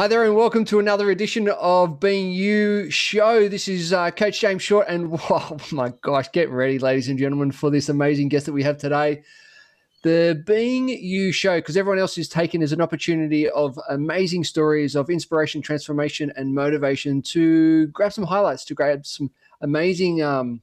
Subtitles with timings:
[0.00, 3.50] Hi there, and welcome to another edition of Being You Show.
[3.50, 7.52] This is uh, Coach James Short, and oh my gosh, get ready, ladies and gentlemen,
[7.52, 9.22] for this amazing guest that we have today.
[10.02, 14.96] The Being You Show, because everyone else is taken as an opportunity of amazing stories
[14.96, 19.30] of inspiration, transformation, and motivation to grab some highlights, to grab some
[19.60, 20.62] amazing um,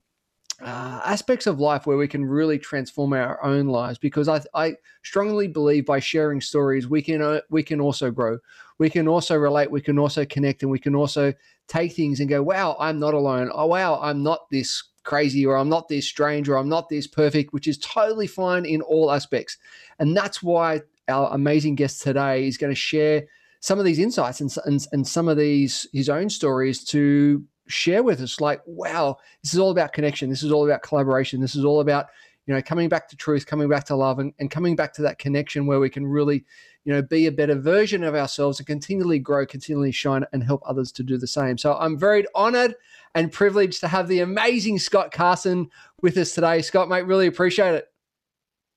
[0.62, 4.76] uh, aspects of life where we can really transform our own lives because I, I
[5.04, 8.40] strongly believe by sharing stories we can uh, we can also grow.
[8.80, 11.34] We can also relate we can also connect and we can also
[11.68, 13.52] take things and go wow i'm not alone.
[13.54, 17.08] Oh wow i'm not this crazy or i'm not this strange or i'm not this
[17.08, 19.58] perfect which is totally fine in all aspects.
[20.00, 23.26] And that's why our amazing guest today is going to share
[23.60, 28.04] some of these insights and, and, and some of these his own stories to share
[28.04, 31.56] with us like wow this is all about connection this is all about collaboration this
[31.56, 32.08] is all about
[32.46, 35.02] you know coming back to truth coming back to love and, and coming back to
[35.02, 36.46] that connection where we can really
[36.86, 40.62] you know be a better version of ourselves and continually grow continually shine and help
[40.66, 42.76] others to do the same so i'm very honored
[43.16, 45.70] and privileged to have the amazing scott carson
[46.02, 47.88] with us today scott mate really appreciate it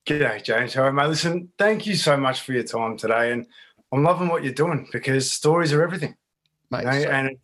[0.07, 0.73] G'day, James.
[0.73, 1.09] How are you, mate?
[1.09, 3.33] Listen, thank you so much for your time today.
[3.33, 3.47] And
[3.93, 6.17] I'm loving what you're doing because stories are everything.
[6.71, 7.37] mate you know, so- and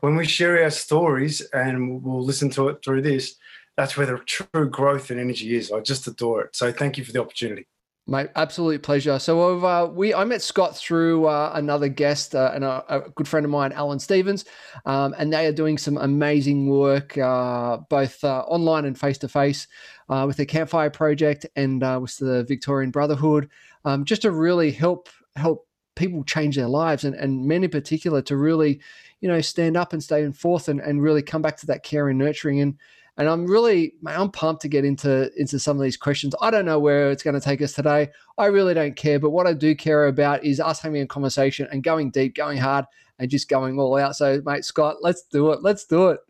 [0.00, 3.36] when we share our stories and we'll listen to it through this,
[3.76, 5.70] that's where the true growth and energy is.
[5.70, 6.56] I just adore it.
[6.56, 7.66] So thank you for the opportunity.
[8.10, 9.18] Mate, absolute pleasure.
[9.18, 13.28] So uh, we, I met Scott through uh, another guest uh, and a, a, good
[13.28, 14.46] friend of mine, Alan Stevens,
[14.86, 19.28] um, and they are doing some amazing work, uh, both uh, online and face to
[19.28, 19.68] face,
[20.08, 23.50] with the Campfire Project and uh, with the Victorian Brotherhood,
[23.84, 28.22] um, just to really help help people change their lives, and, and men in particular
[28.22, 28.80] to really,
[29.20, 31.82] you know, stand up and stay in forth and, and really come back to that
[31.82, 32.78] care and nurturing and
[33.18, 36.36] and I'm really, I'm pumped to get into into some of these questions.
[36.40, 38.10] I don't know where it's going to take us today.
[38.38, 41.66] I really don't care, but what I do care about is us having a conversation
[41.72, 42.84] and going deep, going hard,
[43.18, 44.14] and just going all out.
[44.14, 45.62] So, mate, Scott, let's do it.
[45.62, 46.20] Let's do it.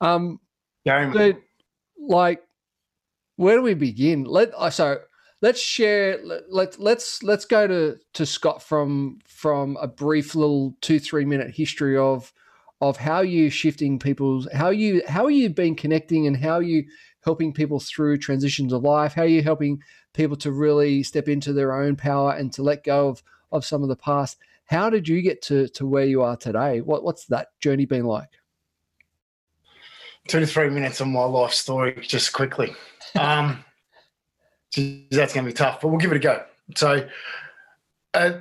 [0.00, 0.40] Um,
[0.84, 1.12] Game.
[1.12, 1.36] dude,
[1.96, 2.42] like,
[3.36, 4.24] where do we begin?
[4.24, 4.98] Let uh, so
[5.42, 6.18] let's share.
[6.24, 11.26] Let, let let's let's go to to Scott from from a brief little two three
[11.26, 12.32] minute history of
[12.80, 16.84] of how you shifting people's how you how you been connecting and how you
[17.24, 19.80] helping people through transitions of life how you helping
[20.14, 23.84] people to really step into their own power and to let go of of some
[23.84, 27.26] of the past how did you get to to where you are today what what's
[27.26, 28.30] that journey been like
[30.28, 32.72] Two to three minutes on my life story, just quickly.
[33.18, 33.64] Um,
[34.72, 36.44] geez, that's going to be tough, but we'll give it a go.
[36.74, 37.08] So,
[38.14, 38.32] uh,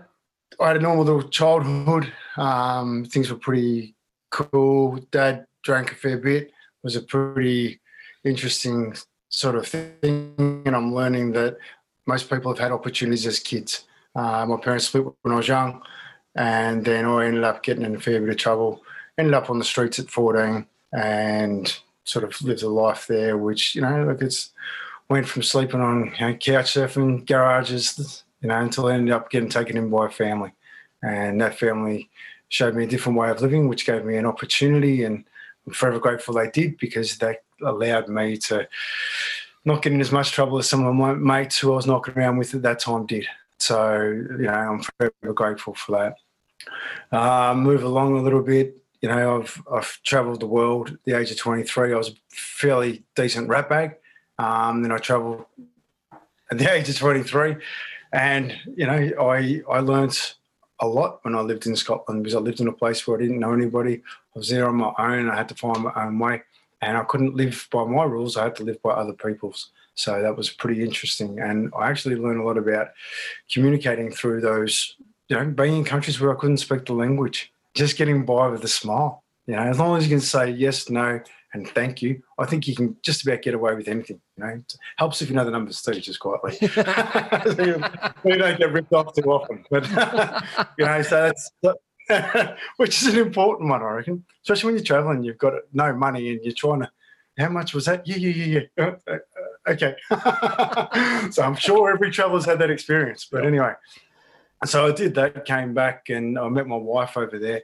[0.60, 2.12] I had a normal little childhood.
[2.38, 3.96] Um, things were pretty
[4.30, 5.00] cool.
[5.12, 6.52] Dad drank a fair bit.
[6.84, 7.80] Was a pretty
[8.24, 8.96] interesting
[9.30, 11.58] sort of thing, and I'm learning that
[12.06, 13.86] most people have had opportunities as kids.
[14.16, 15.82] Uh, my parents split when I was young,
[16.36, 18.82] and then I ended up getting in a fair bit of trouble.
[19.18, 23.76] Ended up on the streets at 14, and sort of lived a life there, which
[23.76, 24.52] you know, like it's
[25.12, 29.30] went from sleeping on you know, couch surfing garages, you know, until I ended up
[29.30, 30.54] getting taken in by a family,
[31.04, 32.10] and that family
[32.48, 35.04] showed me a different way of living, which gave me an opportunity.
[35.04, 35.26] And
[35.68, 38.68] I'm forever grateful they did because that allowed me to
[39.66, 42.18] not get in as much trouble as some of my mates who I was knocking
[42.18, 43.28] around with at that time did.
[43.60, 47.16] So, you know, I'm forever grateful for that.
[47.16, 48.78] Uh, move along a little bit.
[49.02, 51.94] You know, I've, I've traveled the world at the age of 23.
[51.94, 53.96] I was a fairly decent rat bag.
[54.42, 55.46] Um, then I traveled
[56.50, 57.58] at the age of 23.
[58.12, 60.20] And, you know, I, I learned
[60.80, 63.22] a lot when I lived in Scotland because I lived in a place where I
[63.22, 64.02] didn't know anybody.
[64.36, 65.30] I was there on my own.
[65.30, 66.42] I had to find my own way,
[66.82, 68.36] and I couldn't live by my rules.
[68.36, 69.70] I had to live by other people's.
[69.94, 72.88] So that was pretty interesting, and I actually learned a lot about
[73.52, 74.96] communicating through those.
[75.28, 78.64] You know, being in countries where I couldn't speak the language, just getting by with
[78.64, 79.24] a smile.
[79.46, 81.22] You know, as long as you can say yes, no,
[81.54, 84.22] and thank you, I think you can just about get away with anything.
[84.38, 86.54] You know, it helps if you know the numbers too, just quietly.
[86.54, 87.84] so you,
[88.26, 89.66] you don't get ripped off too often.
[89.70, 89.90] But
[90.78, 91.52] you know, so that's
[92.78, 94.24] which is an important one, I reckon.
[94.44, 96.92] Especially when you're traveling, you've got no money and you're trying to.
[97.38, 98.06] How much was that?
[98.06, 98.86] Yeah, yeah, yeah, yeah.
[98.86, 99.96] Uh, uh, okay.
[101.32, 103.28] so I'm sure every traveler's had that experience.
[103.32, 103.74] But anyway,
[104.66, 105.46] so I did that.
[105.46, 107.62] Came back and I met my wife over there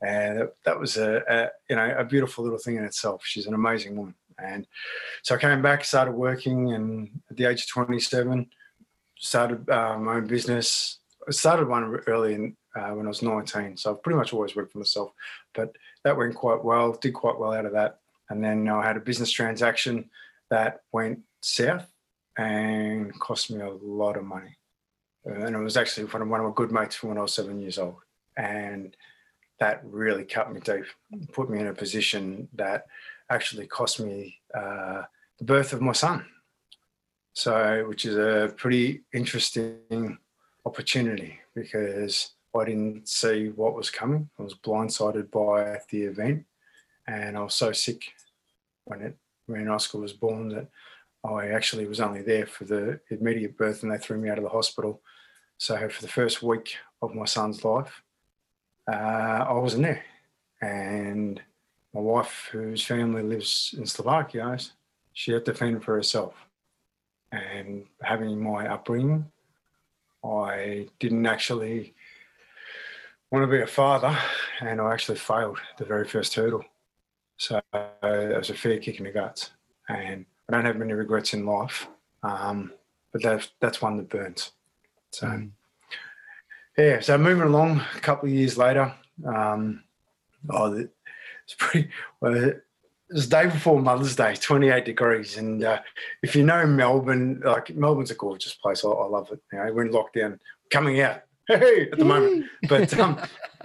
[0.00, 3.22] and that, that was a, a, you know a beautiful little thing in itself.
[3.24, 4.66] She's an amazing woman, and
[5.22, 8.48] so I came back, started working, and at the age of 27,
[9.18, 10.98] started uh, my own business.
[11.26, 14.56] I started one early in, uh, when I was 19, so I've pretty much always
[14.56, 15.10] worked for myself.
[15.54, 15.72] But
[16.04, 17.98] that went quite well, did quite well out of that,
[18.30, 20.08] and then I had a business transaction
[20.50, 21.86] that went south
[22.38, 24.56] and cost me a lot of money.
[25.24, 27.34] And it was actually one of, one of my good mates from when I was
[27.34, 27.96] seven years old
[28.36, 28.96] and
[29.60, 30.84] that really cut me deep,
[31.32, 32.86] put me in a position that
[33.30, 35.02] actually cost me uh,
[35.38, 36.24] the birth of my son.
[37.32, 40.18] So, which is a pretty interesting
[40.64, 44.28] opportunity because I didn't see what was coming.
[44.38, 46.44] I was blindsided by the event,
[47.06, 48.02] and I was so sick
[48.84, 49.16] when it
[49.46, 50.68] when Oscar was born that
[51.24, 54.44] I actually was only there for the immediate birth, and they threw me out of
[54.44, 55.00] the hospital.
[55.58, 58.02] So for the first week of my son's life,
[58.88, 60.04] uh, I wasn't there,
[60.62, 61.40] and
[61.94, 64.58] my wife, whose family lives in Slovakia,
[65.12, 66.34] she had to fend for herself.
[67.32, 69.26] And having my upbringing,
[70.24, 71.94] I didn't actually
[73.30, 74.16] want to be a father,
[74.60, 76.64] and I actually failed the very first hurdle.
[77.36, 79.50] So it was a fair kick in the guts,
[79.88, 81.86] and I don't have many regrets in life,
[82.22, 82.72] um,
[83.12, 84.52] but that's that's one that burns.
[85.10, 85.50] So mm.
[86.78, 88.92] Yeah, so moving along, a couple of years later,
[89.26, 89.82] um,
[90.50, 91.88] oh, it's pretty.
[92.20, 92.64] Well, it
[93.10, 95.80] was the day before Mother's Day, 28 degrees, and uh,
[96.22, 98.84] if you know Melbourne, like Melbourne's a gorgeous place.
[98.84, 99.40] I, I love it.
[99.52, 100.38] You know, we're in lockdown,
[100.70, 102.46] coming out hey, at the moment.
[102.68, 103.18] But um,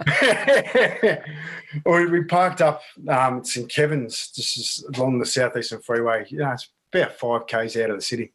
[1.84, 6.24] we parked up um, at St Kevin's, just along the southeastern freeway.
[6.28, 8.32] You know, it's about five k's out of the city,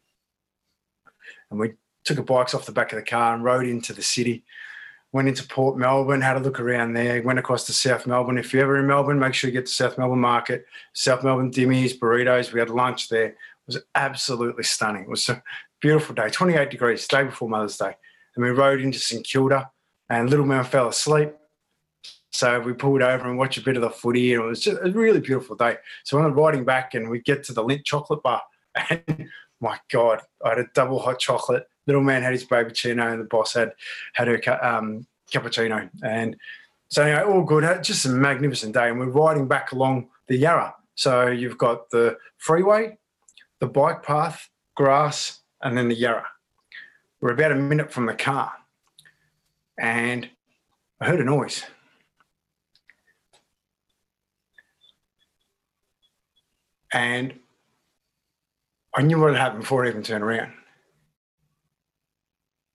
[1.50, 1.74] and we
[2.06, 4.44] took our bikes off the back of the car and rode into the city.
[5.12, 7.22] Went into Port Melbourne, had a look around there.
[7.24, 8.38] Went across to South Melbourne.
[8.38, 11.52] If you're ever in Melbourne, make sure you get to South Melbourne Market, South Melbourne
[11.52, 12.54] Dimmies, burritos.
[12.54, 13.28] We had lunch there.
[13.30, 13.36] It
[13.66, 15.04] was absolutely stunning.
[15.04, 15.42] It was a
[15.82, 17.96] beautiful day, 28 degrees, day before Mother's Day
[18.40, 19.70] and we rode into St Kilda,
[20.10, 21.34] and little man fell asleep.
[22.32, 24.80] So we pulled over and watched a bit of the footy, and it was just
[24.82, 25.76] a really beautiful day.
[26.06, 28.42] So I'm riding back, and we get to the Lindt chocolate bar,
[28.90, 29.28] and
[29.60, 31.68] my God, I had a double hot chocolate.
[31.89, 33.74] Little man had his baby chino, and the boss had
[34.13, 35.89] had her um, cappuccino.
[36.03, 36.36] And
[36.89, 37.83] so anyway, all good.
[37.83, 40.75] Just a magnificent day, and we're riding back along the Yarra.
[40.95, 42.97] So you've got the freeway,
[43.59, 46.27] the bike path, grass, and then the Yarra.
[47.21, 48.53] We're about a minute from the car
[49.80, 50.30] and
[51.00, 51.63] I heard a noise.
[56.91, 57.39] And
[58.95, 60.51] I knew what had happened before I even turned around.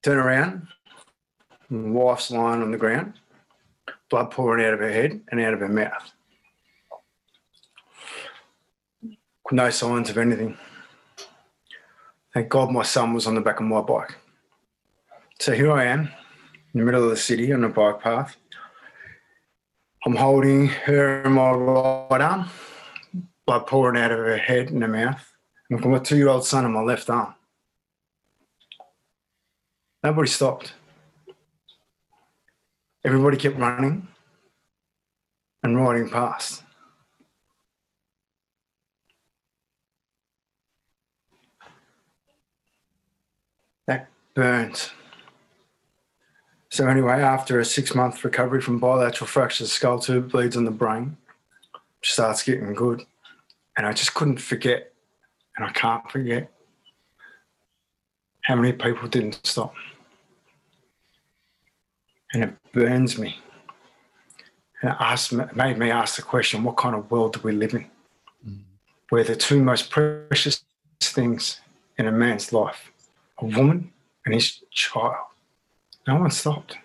[0.04, 0.68] Turn around,
[1.70, 3.14] wife's lying on the ground,
[4.10, 6.12] blood pouring out of her head and out of her mouth.
[9.50, 10.58] No signs of anything.
[12.34, 14.14] Thank God my son was on the back of my bike.
[15.40, 16.10] So here I am
[16.74, 18.36] in the middle of the city on a bike path.
[20.04, 22.50] I'm holding her in my right arm,
[23.46, 25.32] blood pouring out of her head and her mouth.
[25.72, 27.34] I've got my two year old son on my left arm.
[30.04, 30.74] Nobody stopped.
[33.06, 34.06] Everybody kept running
[35.62, 36.62] and riding past.
[43.86, 44.90] That burns.
[46.68, 50.70] So anyway, after a six month recovery from bilateral fractures, skull tube bleeds in the
[50.70, 51.16] brain,
[52.02, 53.06] starts getting good.
[53.78, 54.92] And I just couldn't forget,
[55.56, 56.50] and I can't forget,
[58.42, 59.74] how many people didn't stop.
[62.34, 63.38] And it burns me.
[64.82, 67.52] And it, asked, it made me ask the question what kind of world do we
[67.52, 67.86] live in?
[68.46, 68.58] Mm.
[69.08, 70.64] Where the two most precious
[71.00, 71.60] things
[71.96, 72.90] in a man's life,
[73.38, 73.92] a woman
[74.26, 75.14] and his child,
[76.08, 76.76] no one stopped.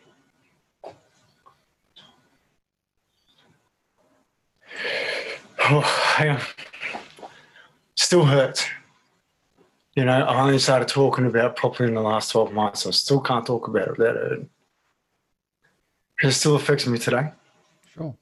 [5.72, 6.44] Oh, yeah.
[7.96, 8.65] Still hurts.
[9.96, 12.86] You know, I only started talking about properly in the last 12 months.
[12.86, 14.50] I still can't talk about it without it.
[16.21, 17.31] It still affects me today.
[17.93, 18.15] Sure.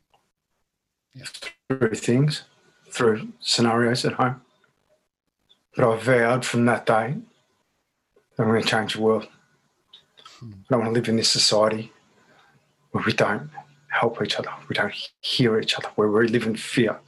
[1.13, 1.25] Yeah.
[1.69, 2.43] Through things,
[2.91, 4.41] through scenarios at home.
[5.75, 7.15] But I vowed from that day
[8.35, 9.27] that I'm going to change the world.
[10.41, 11.91] I don't want to live in this society
[12.91, 13.49] where we don't
[13.89, 16.99] help each other, we don't hear each other, where we live in fear,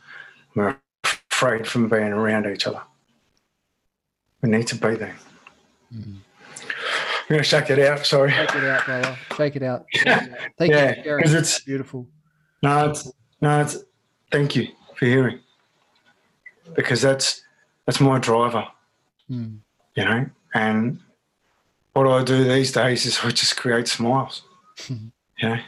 [0.56, 2.82] we're afraid from being around each other.
[4.42, 5.16] We need to be there.
[5.94, 6.16] Mm-hmm.
[7.30, 8.04] I'm going to shake it out.
[8.08, 8.32] Sorry.
[8.32, 9.18] Shake it out, brother.
[9.38, 9.86] Shake it out.
[10.58, 12.08] Thank yeah, you because it's beautiful.
[12.64, 13.78] No, it's no, it's
[14.32, 15.40] thank you for hearing
[16.76, 17.44] because that's
[17.86, 18.66] that's my driver.
[19.30, 19.60] Mm.
[19.96, 21.00] You know, and
[21.94, 24.42] what I do these days is I just create smiles.
[24.90, 25.12] you
[25.44, 25.60] know.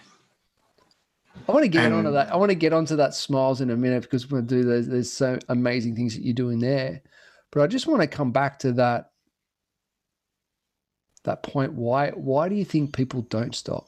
[1.47, 2.31] I want to get and, onto that.
[2.31, 4.63] I want to get onto that smiles in a minute because we're going to do
[4.63, 4.87] those.
[4.87, 7.03] There's so amazing things that you're doing there,
[7.51, 9.10] but I just want to come back to that.
[11.23, 11.73] That point.
[11.73, 12.09] Why?
[12.11, 13.87] Why do you think people don't stop?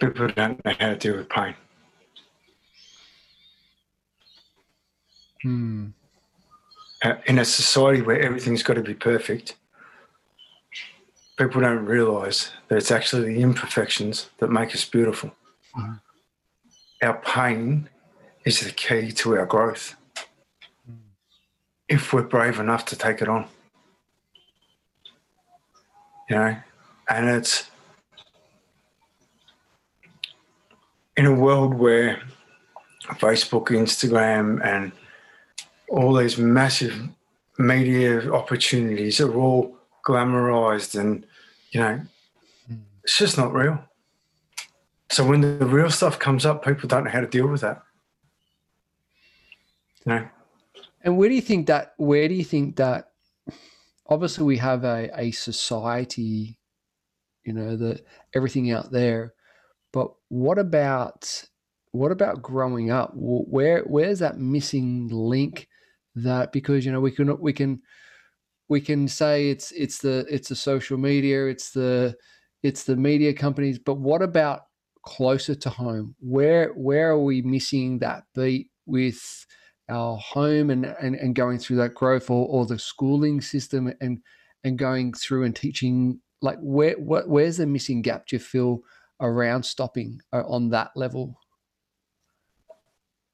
[0.00, 1.54] People don't know how to deal with pain.
[5.42, 5.86] Hmm.
[7.02, 9.56] Uh, In a society where everything's got to be perfect,
[11.38, 15.34] people don't realize that it's actually the imperfections that make us beautiful.
[15.74, 16.00] Mhm.
[17.02, 17.88] Our pain
[18.44, 19.96] is the key to our growth
[21.88, 23.48] if we're brave enough to take it on.
[26.30, 26.56] You know,
[27.08, 27.68] and it's
[31.16, 32.22] in a world where
[33.14, 34.92] Facebook, Instagram, and
[35.88, 37.08] all these massive
[37.58, 41.26] media opportunities are all glamorized and,
[41.72, 42.00] you know,
[42.68, 42.76] hmm.
[43.02, 43.82] it's just not real.
[45.10, 47.82] So when the real stuff comes up, people don't know how to deal with that.
[50.06, 50.28] You know,
[51.02, 51.94] And where do you think that?
[51.96, 53.09] Where do you think that?
[54.10, 56.58] Obviously, we have a, a society,
[57.44, 59.34] you know, that everything out there.
[59.92, 61.44] But what about
[61.92, 63.12] what about growing up?
[63.14, 65.68] Where where's that missing link?
[66.16, 67.80] That because you know we can we can
[68.68, 72.16] we can say it's it's the it's the social media, it's the
[72.62, 73.78] it's the media companies.
[73.78, 74.62] But what about
[75.04, 76.14] closer to home?
[76.20, 79.46] Where where are we missing that beat with?
[79.90, 84.20] Our home and, and, and going through that growth or, or the schooling system and
[84.62, 88.80] and going through and teaching like where what where's the missing gap do you feel
[89.20, 91.40] around stopping uh, on that level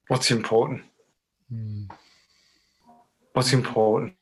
[0.08, 0.82] what's important?
[3.32, 4.14] What's important?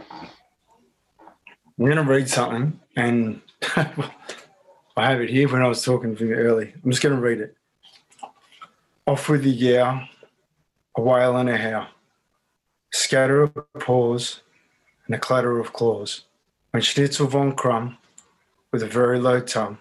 [0.00, 3.40] I'm going to read something, and
[3.76, 6.72] I have it here when I was talking to you early.
[6.82, 7.54] I'm just going to read it.
[9.06, 10.02] Off with the yow,
[10.98, 11.86] a wail and a howl,
[12.92, 14.42] scatter of paws,
[15.06, 16.24] and a clatter of claws.
[16.72, 17.96] When Schnitzel von Krumm,
[18.72, 19.78] with a very low tongue,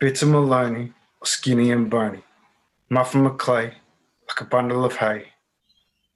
[0.00, 2.22] Bitzer Maloney, skinny and bony,
[2.88, 3.74] Muffin McLay,
[4.26, 5.26] like a bundle of hay,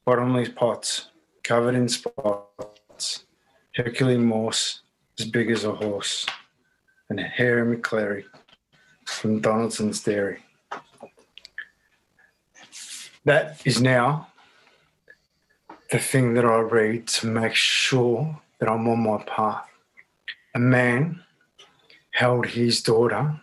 [0.07, 1.09] Bottomley Potts,
[1.43, 3.27] covered in spots,
[3.75, 4.81] Hercules Morse,
[5.19, 6.25] as big as a horse,
[7.11, 8.25] and Hairy Maclary
[9.05, 10.43] from Donaldson's Dairy.
[13.25, 14.29] That is now
[15.91, 19.67] the thing that I read to make sure that I'm on my path.
[20.55, 21.23] A man
[22.13, 23.41] held his daughter,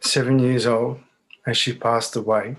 [0.00, 1.00] seven years old,
[1.46, 2.56] as she passed away.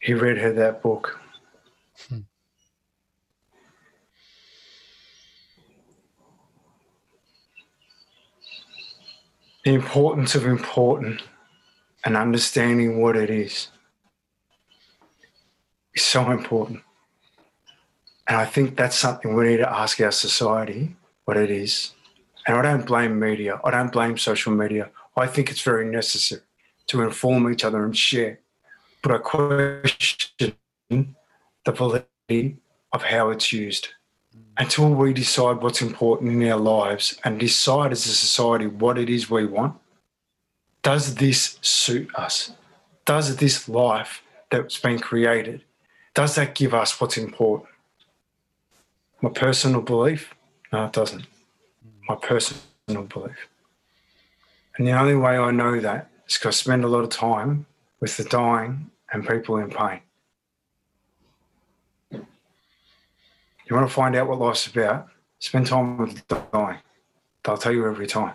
[0.00, 1.18] He read her that book.
[2.08, 2.20] Hmm.
[9.64, 11.22] the importance of important
[12.04, 13.68] and understanding what it is
[15.94, 16.80] is so important.
[18.28, 21.92] And I think that's something we need to ask our society what it is.
[22.46, 24.90] And I don't blame media, I don't blame social media.
[25.16, 26.42] I think it's very necessary
[26.86, 28.40] to inform each other and share.
[29.02, 30.54] But I question
[30.88, 32.56] the validity
[32.92, 33.88] of how it's used.
[34.56, 39.08] Until we decide what's important in our lives and decide as a society what it
[39.08, 39.76] is we want,
[40.82, 42.52] does this suit us?
[43.04, 45.64] Does this life that's been created,
[46.20, 47.68] does that give us what's important?
[49.22, 50.34] My personal belief?
[50.72, 51.24] No, it doesn't.
[52.08, 53.48] My personal belief.
[54.76, 57.66] And the only way I know that is because I spend a lot of time
[58.00, 60.00] with the dying and people in pain.
[62.10, 65.08] You want to find out what life's about?
[65.38, 66.80] Spend time with the dying.
[67.44, 68.34] They'll tell you every time.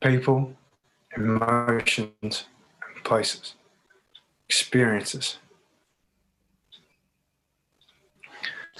[0.00, 0.54] People,
[1.16, 3.54] emotions, and places,
[4.48, 5.38] experiences.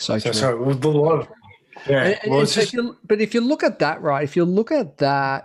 [0.01, 0.33] So, So, true.
[0.41, 1.29] so with a lot of,
[1.89, 2.05] yeah.
[2.05, 4.25] And- and- well, and it's so if you- but if you look at that, right?
[4.25, 5.45] If you look at that,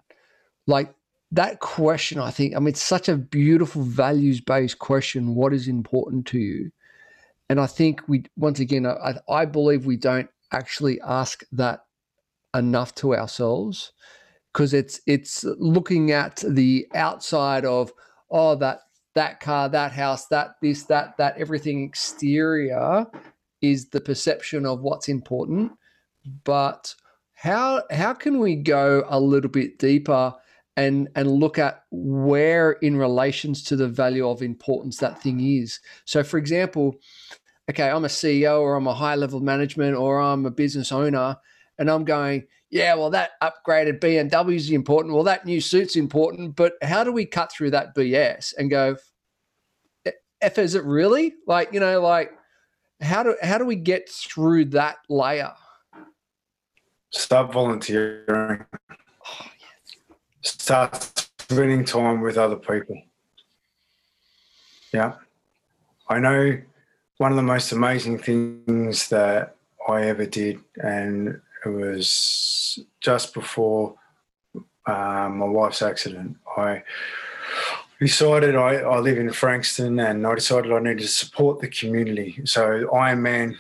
[0.68, 0.94] like
[1.32, 5.36] that question, I think, I mean, it's such a beautiful values based question.
[5.36, 6.72] What is important to you?
[7.50, 11.82] And I think we, once again, I, I believe we don't actually ask that
[12.56, 13.92] enough to ourselves
[14.54, 17.92] because it's it's looking at the outside of
[18.32, 18.80] oh that
[19.14, 23.06] that car that house that this that that everything exterior
[23.72, 25.72] is the perception of what's important
[26.44, 26.96] but
[27.34, 30.34] how how can we go a little bit deeper
[30.78, 35.80] and and look at where in relations to the value of importance that thing is?
[36.06, 36.96] So for example
[37.70, 41.36] okay i'm a ceo or i'm a high level management or i'm a business owner
[41.80, 45.16] and i'm going yeah well that upgraded bmw is important.
[45.16, 48.98] Well that new suit's important but how do we cut through that bs and go
[50.42, 51.34] f is it really?
[51.48, 52.32] Like you know like
[53.02, 55.54] how do how do we get through that layer
[57.16, 58.66] start volunteering.
[60.42, 63.02] start spending time with other people.
[64.94, 65.14] Yeah.
[66.08, 66.62] I know
[67.18, 69.56] one of the most amazing things that
[69.88, 73.96] I ever did, and it was just before
[74.86, 76.38] um, my wife's accident.
[76.58, 76.84] I
[78.00, 82.42] decided I, I live in Frankston and I decided I needed to support the community.
[82.46, 83.56] So Ironman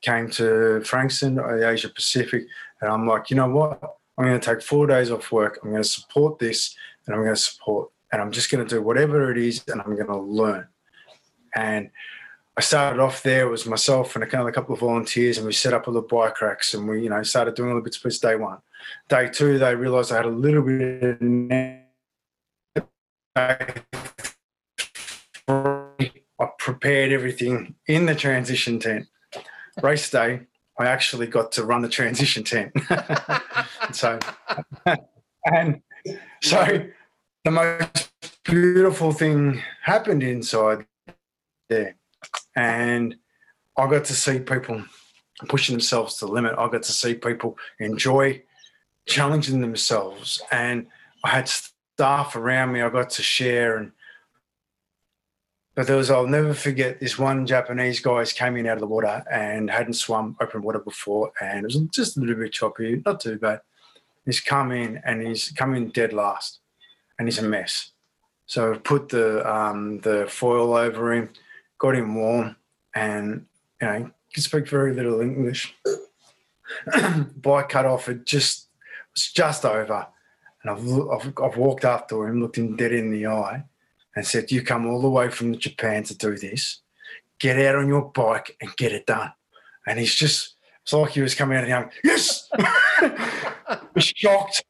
[0.00, 2.44] came to Frankston, the Asia Pacific,
[2.80, 3.82] and I'm like, you know what?
[4.16, 5.58] I'm going to take four days off work.
[5.62, 8.74] I'm going to support this and I'm going to support, and I'm just going to
[8.74, 10.68] do whatever it is and I'm going to learn.
[11.56, 11.90] And
[12.56, 13.46] I started off there.
[13.46, 16.42] It was myself and a couple of volunteers, and we set up all the bike
[16.42, 18.58] racks, and we, you know, started doing a little bits bits day one.
[19.08, 21.89] Day two, they realised I had a little bit of.
[23.36, 23.82] I
[26.58, 29.06] prepared everything in the transition tent.
[29.82, 30.40] Race day,
[30.78, 32.72] I actually got to run the transition tent.
[33.92, 34.18] so,
[35.44, 35.80] and
[36.42, 36.86] so
[37.44, 38.10] the most
[38.44, 40.86] beautiful thing happened inside
[41.68, 41.96] there.
[42.56, 43.16] And
[43.76, 44.84] I got to see people
[45.48, 46.54] pushing themselves to the limit.
[46.58, 48.42] I got to see people enjoy
[49.06, 50.42] challenging themselves.
[50.50, 50.86] And
[51.24, 51.50] I had
[52.00, 53.92] staff around me I got to share and
[55.74, 58.86] but there was I'll never forget this one Japanese guy came in out of the
[58.86, 63.02] water and hadn't swum open water before and it was just a little bit choppy,
[63.04, 63.60] not too bad.
[64.24, 66.60] He's come in and he's come in dead last
[67.18, 67.90] and he's a mess.
[68.46, 71.28] So I've put the um, the foil over him,
[71.78, 72.56] got him warm,
[72.94, 73.44] and
[73.80, 75.74] you know, he speak very little English.
[77.42, 78.68] Bike cut off, it just
[79.14, 80.06] was just over.
[80.62, 83.64] And I've, I've, I've walked to him, looked him dead in the eye,
[84.14, 86.80] and said, You come all the way from Japan to do this.
[87.38, 89.32] Get out on your bike and get it done.
[89.86, 92.50] And he's just, it's like he was coming out of the army, Yes!
[93.98, 94.64] shocked.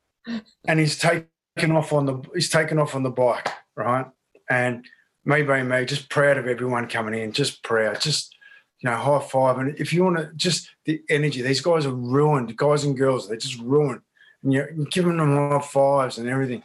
[0.67, 4.07] And he's taken off on the he's taken off on the bike, right?
[4.49, 4.85] And
[5.25, 8.35] me being me, just proud of everyone coming in, just proud, just
[8.81, 9.59] you know, high five.
[9.59, 13.29] And if you want to, just the energy, these guys are ruined, guys and girls,
[13.29, 14.01] they're just ruined.
[14.43, 16.63] And you're giving them high fives and everything.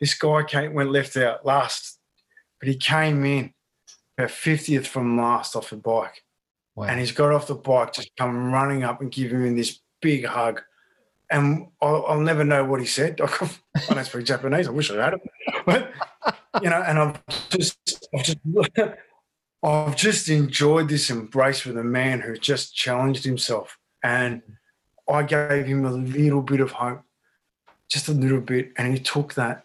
[0.00, 1.98] This guy came, went left out last,
[2.58, 3.52] but he came in
[4.18, 6.24] about 50th from last off the bike.
[6.74, 6.86] Wow.
[6.86, 10.24] And he's got off the bike, just come running up and giving him this big
[10.24, 10.62] hug.
[11.30, 13.20] And I'll, I'll never know what he said.
[13.20, 13.48] I
[13.88, 14.68] don't speak Japanese.
[14.68, 15.20] I wish I had it.
[15.64, 15.92] But,
[16.62, 17.78] you know, and I've just,
[18.14, 18.38] I've just
[19.62, 23.78] I've just enjoyed this embrace with a man who just challenged himself.
[24.02, 24.42] And
[25.08, 27.02] I gave him a little bit of hope,
[27.92, 28.72] just a little bit.
[28.76, 29.64] And he took that.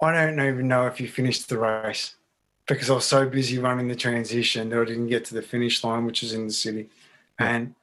[0.00, 2.16] I don't even know if he finished the race
[2.66, 5.82] because I was so busy running the transition that I didn't get to the finish
[5.82, 6.88] line, which is in the city.
[7.38, 7.74] And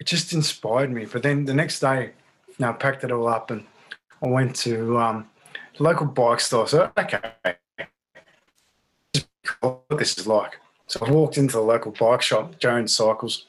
[0.00, 1.04] it just inspired me.
[1.04, 2.12] But then the next day,
[2.48, 3.64] you know, I packed it all up and
[4.22, 5.28] I went to um,
[5.78, 6.66] local bike store.
[6.66, 7.20] So, okay,
[9.60, 10.58] what this is like.
[10.86, 13.46] So I walked into the local bike shop, Jones Cycles.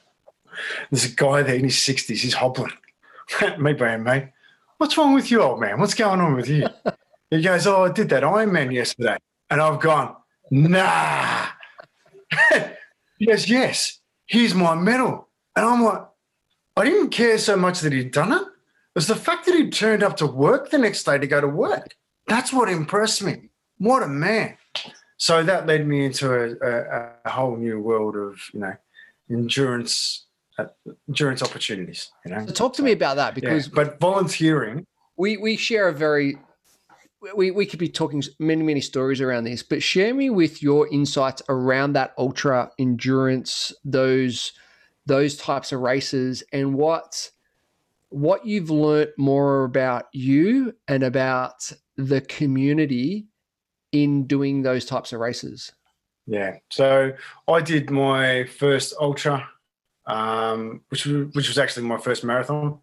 [0.92, 2.74] There's a guy there in his 60s, he's hobbling.
[3.60, 4.28] Me being me,
[4.78, 5.80] what's wrong with you, old man?
[5.80, 6.68] What's going on with you?
[7.30, 9.18] he goes, Oh, I did that Ironman yesterday.
[9.50, 10.16] And I've gone,
[10.52, 11.48] Nah.
[13.20, 15.28] he goes, Yes, here's my medal.
[15.56, 16.04] And I'm like,
[16.76, 18.42] I didn't care so much that he'd done it.
[18.42, 21.42] It was the fact that he turned up to work the next day to go
[21.42, 21.96] to work.
[22.28, 23.50] That's what impressed me.
[23.78, 24.58] What a man
[25.18, 28.74] so that led me into a, a, a whole new world of you know
[29.30, 30.27] endurance
[30.60, 30.66] Uh,
[31.08, 35.38] endurance opportunities you know so talk to me about that because yeah, but volunteering we
[35.38, 36.36] we share a very
[37.36, 40.88] we, we could be talking many many stories around this but share me with your
[40.92, 44.54] insights around that ultra endurance those
[45.06, 47.30] those types of races and what
[48.10, 53.28] what you've learnt more about you and about the community
[53.92, 55.72] in doing those types of races?
[56.26, 56.58] Yeah.
[56.70, 57.14] So
[57.48, 59.48] I did my first ultra,
[60.08, 62.80] um, which was, which was actually my first marathon.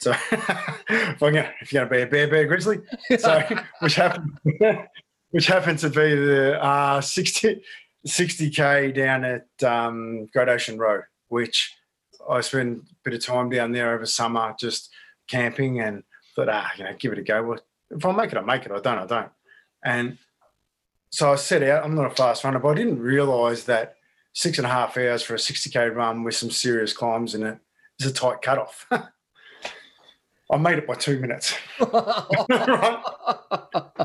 [0.00, 2.80] So if, I'm gonna, if you're going to be a bear, bear grizzly,
[3.18, 3.42] so
[3.80, 4.38] which happened,
[5.30, 7.62] which happened to be the uh, 60
[8.06, 11.72] 60k down at um, Great Ocean Road, which
[12.28, 14.90] I spent a bit of time down there over summer, just
[15.28, 16.02] camping, and
[16.34, 17.42] thought, ah, you know, give it a go.
[17.42, 17.60] Well,
[17.90, 18.72] if I make it, I make it.
[18.72, 19.30] I don't, I don't.
[19.84, 20.18] And
[21.10, 23.96] so I set out, I'm not a fast runner, but I didn't realize that
[24.32, 27.58] six and a half hours for a 60K run with some serious climbs in it
[27.98, 28.86] is a tight cutoff.
[30.50, 31.54] I made it by two minutes.
[31.80, 33.02] right?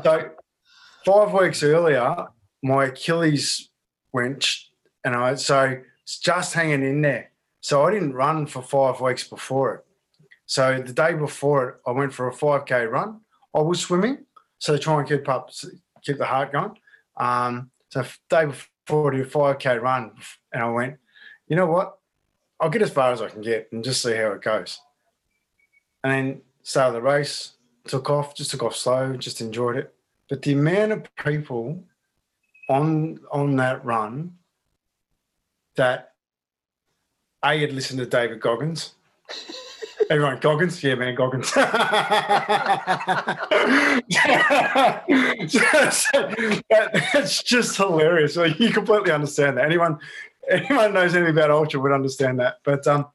[0.02, 0.30] So
[1.04, 2.26] five weeks earlier,
[2.62, 3.68] my Achilles
[4.12, 4.48] went,
[5.04, 7.32] and I so it's just hanging in there.
[7.60, 9.84] So I didn't run for five weeks before it.
[10.46, 13.20] So the day before it, I went for a 5K run.
[13.54, 14.24] I was swimming,
[14.58, 15.50] so to try and keep up,
[16.02, 16.78] keep the heart going.
[17.18, 20.12] Um, so day before I did a 5K run,
[20.52, 20.96] and I went,
[21.46, 21.98] you know what?
[22.60, 24.80] I'll get as far as I can get and just see how it goes.
[26.02, 27.52] And then started the race,
[27.86, 29.94] took off, just took off slow, just enjoyed it.
[30.28, 31.82] But the amount of people
[32.68, 34.36] on on that run
[35.76, 36.12] that
[37.44, 38.94] A had listened to David Goggins.
[40.10, 40.82] Everyone, Goggins?
[40.82, 41.52] Yeah, man, Goggins.
[47.12, 48.34] that's just hilarious.
[48.34, 49.66] So you completely understand that.
[49.66, 49.98] Anyone
[50.48, 52.56] anyone knows anything about ultra would understand that.
[52.64, 53.06] But um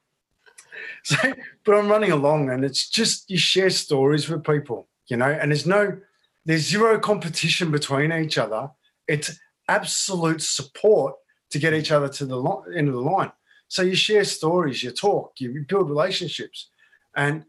[1.04, 1.18] so
[1.66, 5.52] but I'm running along and it's just you share stories with people, you know, and
[5.52, 5.98] there's no
[6.46, 8.70] there's zero competition between each other.
[9.08, 11.16] It's absolute support
[11.50, 12.42] to get each other to the
[12.76, 13.32] end of the line.
[13.68, 16.70] So you share stories, you talk, you build relationships.
[17.16, 17.46] And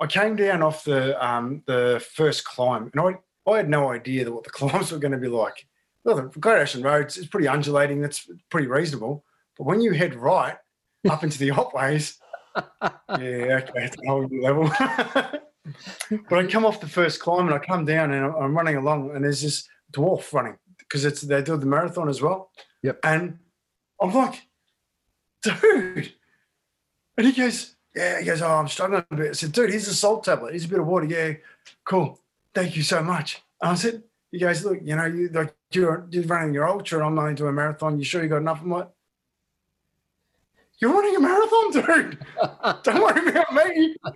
[0.00, 4.30] I came down off the um, the first climb, and I I had no idea
[4.30, 5.66] what the climbs were going to be like.
[6.04, 8.00] Well, the Great Ocean Road is pretty undulating.
[8.00, 9.24] That's pretty reasonable.
[9.56, 10.56] But when you head right
[11.08, 12.16] up into the Otways,
[12.56, 14.64] yeah, okay, it's a whole new level.
[16.28, 19.14] but I come off the first climb and I come down and I'm running along,
[19.14, 22.50] and there's this dwarf running because it's they do the marathon as well.
[22.82, 22.98] Yep.
[23.04, 23.38] And
[24.00, 24.42] I'm like,
[25.42, 26.12] dude.
[27.16, 29.30] And he goes, yeah, he goes, oh, I'm struggling a bit.
[29.30, 30.52] I said, dude, here's a salt tablet.
[30.52, 31.06] Here's a bit of water.
[31.06, 31.34] Yeah,
[31.84, 32.18] cool.
[32.54, 33.42] Thank you so much.
[33.60, 36.98] And I said, you guys, look, you know, you like you're, you're running your ultra
[36.98, 37.98] and I'm running to a marathon.
[37.98, 38.62] You sure you got enough?
[38.62, 38.88] I'm like,
[40.78, 42.18] you're running a marathon, dude.
[42.82, 43.96] Don't worry about me.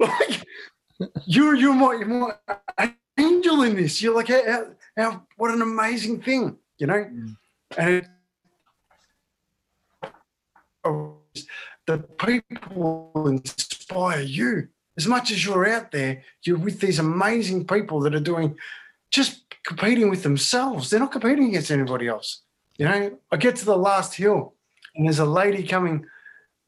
[0.00, 0.44] Like,
[1.26, 4.00] you're you're my, you're my angel in this.
[4.00, 7.04] You're like, how, how, what an amazing thing, you know?
[7.04, 7.36] Mm.
[7.76, 8.08] And
[10.84, 11.17] oh,
[11.88, 14.68] the people inspire you.
[14.98, 18.56] As much as you're out there, you're with these amazing people that are doing
[19.10, 20.90] just competing with themselves.
[20.90, 22.42] They're not competing against anybody else.
[22.76, 24.54] You know, I get to the last hill
[24.94, 26.04] and there's a lady coming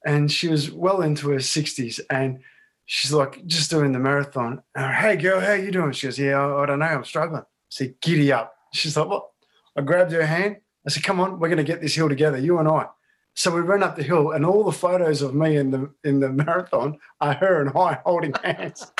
[0.06, 2.40] and she was well into her 60s and
[2.86, 4.62] she's like just doing the marathon.
[4.74, 5.92] And, hey girl, how you doing?
[5.92, 7.42] She goes, Yeah, I, I don't know, I'm struggling.
[7.42, 8.54] I said, Giddy up.
[8.72, 9.28] She's like, What?
[9.76, 10.56] I grabbed her hand.
[10.86, 12.86] I said, Come on, we're gonna get this hill together, you and I.
[13.34, 16.20] So we ran up the hill, and all the photos of me in the in
[16.20, 18.92] the marathon are her and I holding hands.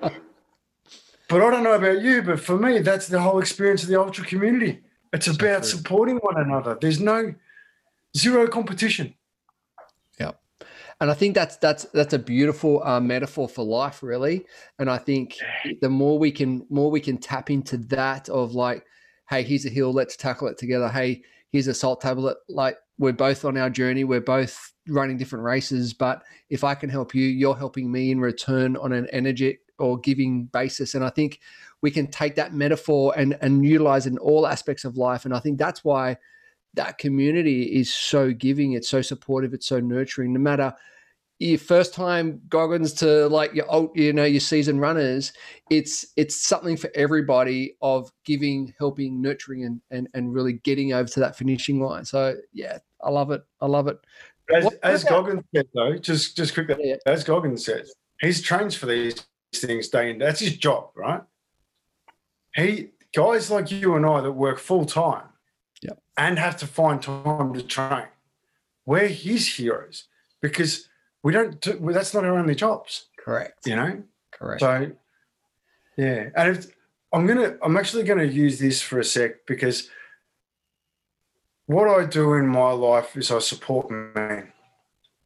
[0.00, 0.12] but
[1.30, 4.24] I don't know about you, but for me, that's the whole experience of the ultra
[4.24, 4.80] community.
[5.12, 6.76] It's about supporting one another.
[6.80, 7.34] There's no
[8.16, 9.14] zero competition.
[10.18, 10.32] Yeah,
[11.00, 14.46] and I think that's that's that's a beautiful uh, metaphor for life, really.
[14.78, 15.36] And I think
[15.80, 18.84] the more we can more we can tap into that of like,
[19.30, 20.88] hey, here's a hill, let's tackle it together.
[20.88, 24.04] Hey, here's a salt tablet, like we're both on our journey.
[24.04, 28.20] We're both running different races, but if I can help you, you're helping me in
[28.20, 30.94] return on an energetic or giving basis.
[30.94, 31.40] And I think
[31.80, 35.24] we can take that metaphor and and utilize it in all aspects of life.
[35.24, 36.16] And I think that's why
[36.74, 38.72] that community is so giving.
[38.72, 39.54] It's so supportive.
[39.54, 40.32] It's so nurturing.
[40.32, 40.74] No matter
[41.38, 45.32] your first time Goggins to like your old, you know, your season runners,
[45.70, 51.08] it's it's something for everybody of giving, helping, nurturing, and and and really getting over
[51.08, 52.04] to that finishing line.
[52.04, 53.42] So yeah, I love it.
[53.60, 53.98] I love it.
[54.52, 56.96] As, what, as Goggins said though, just just quickly, yeah.
[57.06, 59.24] as Goggins says, he's trains for these
[59.54, 60.18] things day in.
[60.18, 61.22] That's his job, right?
[62.56, 65.28] He guys like you and I that work full time,
[65.82, 68.06] yeah, and have to find time to train.
[68.86, 70.04] We're his heroes
[70.40, 70.88] because
[71.28, 73.04] we don't do, well, that's not our only jobs.
[73.22, 73.66] Correct.
[73.66, 74.02] You know?
[74.30, 74.60] Correct.
[74.60, 74.92] So
[75.98, 76.30] yeah.
[76.34, 76.74] And if,
[77.12, 79.90] I'm gonna I'm actually gonna use this for a sec because
[81.66, 84.52] what I do in my life is I support men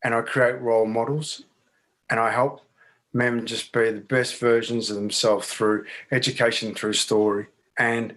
[0.02, 1.44] and I create role models
[2.10, 2.62] and I help
[3.12, 7.46] men just be the best versions of themselves through education, through story.
[7.78, 8.16] And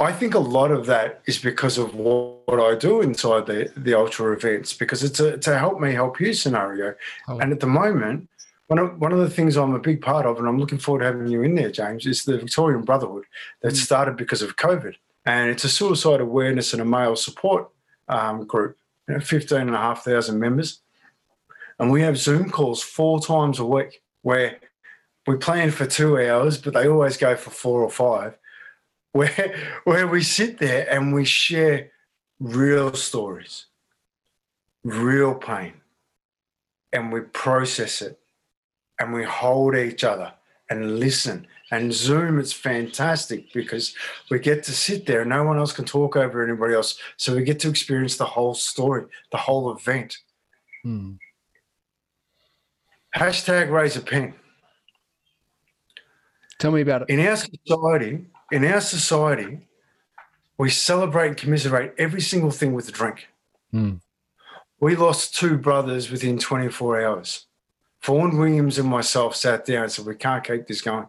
[0.00, 3.92] I think a lot of that is because of what I do inside the, the
[3.92, 6.94] ultra events, because it's a, it's a help me help you scenario.
[7.28, 7.38] Oh.
[7.38, 8.30] And at the moment,
[8.68, 11.00] one of, one of the things I'm a big part of, and I'm looking forward
[11.00, 13.24] to having you in there, James, is the Victorian Brotherhood
[13.60, 13.76] that mm.
[13.76, 14.94] started because of COVID.
[15.26, 17.68] And it's a suicide awareness and a male support
[18.08, 20.80] um, group, you know, 15,500 members.
[21.78, 24.60] And we have Zoom calls four times a week where
[25.26, 28.38] we plan for two hours, but they always go for four or five
[29.12, 31.90] where where we sit there and we share
[32.38, 33.66] real stories,
[34.84, 35.74] real pain,
[36.92, 38.18] and we process it
[38.98, 40.32] and we hold each other
[40.68, 41.46] and listen.
[41.72, 43.94] And Zoom it's fantastic because
[44.30, 46.98] we get to sit there and no one else can talk over anybody else.
[47.16, 50.18] So we get to experience the whole story, the whole event.
[50.82, 51.12] Hmm.
[53.16, 54.34] Hashtag raise a pen.
[56.58, 57.10] Tell me about it.
[57.10, 59.68] In our society, in our society,
[60.58, 63.28] we celebrate and commiserate every single thing with a drink.
[63.72, 64.00] Mm.
[64.78, 67.46] We lost two brothers within 24 hours.
[68.02, 71.06] Vaughan Williams and myself sat down and said, We can't keep this going.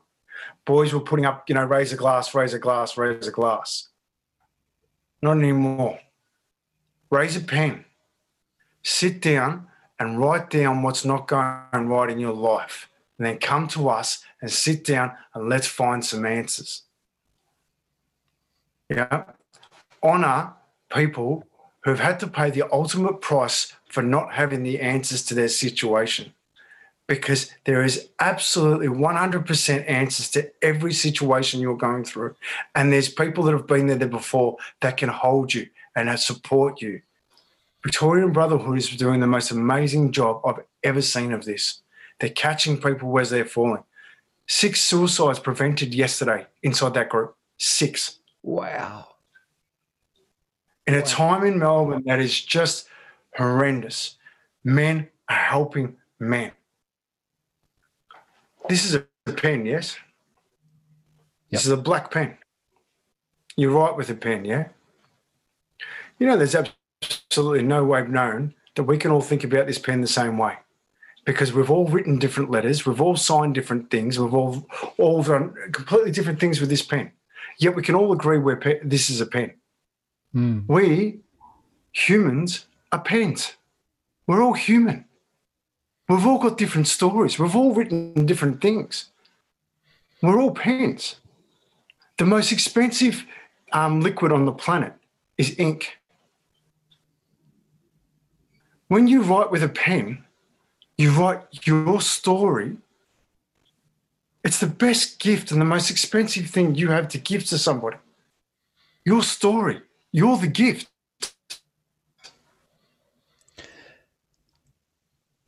[0.66, 3.90] Boys were putting up, you know, raise a glass, raise a glass, raise a glass.
[5.22, 6.00] Not anymore.
[7.10, 7.86] Raise a pen.
[8.84, 9.68] Sit down
[10.00, 12.90] and write down what's not going right in your life.
[13.18, 16.84] And then come to us and sit down and let's find some answers.
[18.92, 19.24] Yeah.
[20.04, 20.54] Honor
[20.94, 21.46] people
[21.84, 26.34] who've had to pay the ultimate price for not having the answers to their situation.
[27.08, 32.36] Because there is absolutely 100% answers to every situation you're going through.
[32.76, 37.02] And there's people that have been there before that can hold you and support you.
[37.84, 41.82] Victorian Brotherhood is doing the most amazing job I've ever seen of this.
[42.20, 43.84] They're catching people as they're falling.
[44.48, 47.36] Six suicides prevented yesterday inside that group.
[47.58, 48.20] Six.
[48.44, 49.08] Wow.
[50.88, 52.88] In a time in Melbourne that is just
[53.36, 54.18] horrendous,
[54.64, 56.52] men are helping men.
[58.68, 59.98] This is a pen, yes?
[61.50, 62.38] This is a black pen.
[63.56, 64.70] You write with a pen, yeah?
[66.20, 70.02] You know, there's absolutely no way known that we can all think about this pen
[70.02, 70.58] the same way
[71.26, 75.54] because we've all written different letters, we've all signed different things, we've all all done
[75.72, 77.12] completely different things with this pen.
[77.58, 79.54] Yet we can all agree we're pe- this is a pen.
[80.36, 80.66] Mm.
[80.68, 81.20] We
[81.92, 83.54] humans are pens.
[84.28, 85.06] We're all human.
[86.08, 87.40] We've all got different stories.
[87.40, 89.12] We've all written different things.
[90.22, 91.18] We're all pens.
[92.18, 93.26] The most expensive
[93.72, 94.94] um, liquid on the planet
[95.38, 95.98] is ink.
[98.88, 100.26] When you write with a pen,
[100.98, 102.78] you write your story.
[104.44, 107.98] It's the best gift and the most expensive thing you have to give to somebody.
[109.06, 109.82] Your story.
[110.12, 110.88] You're the gift.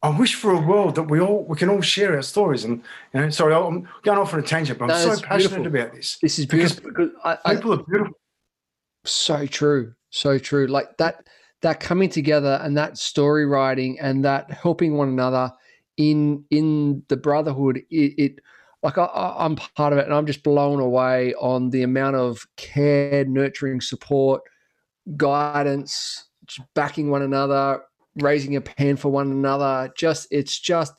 [0.02, 2.66] I wish for a world that we all we can all share our stories.
[2.66, 5.82] And you know, sorry, I'm going off on a tangent, but I'm so passionate beautiful.
[5.82, 6.18] about this.
[6.22, 7.06] This is Because beautiful.
[7.08, 8.18] Because I, I, People are beautiful.
[9.06, 11.26] so true so true like that
[11.62, 15.52] that coming together and that story writing and that helping one another
[15.98, 18.40] in in the brotherhood it, it
[18.84, 22.46] like I, i'm part of it and i'm just blown away on the amount of
[22.58, 24.42] care nurturing support
[25.18, 26.30] guidance
[26.76, 27.82] backing one another
[28.18, 30.94] raising a pen for one another just it's just